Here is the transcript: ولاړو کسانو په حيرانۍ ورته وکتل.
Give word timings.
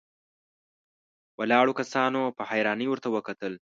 ولاړو 1.39 1.77
کسانو 1.79 2.21
په 2.37 2.43
حيرانۍ 2.51 2.87
ورته 2.89 3.07
وکتل. 3.15 3.53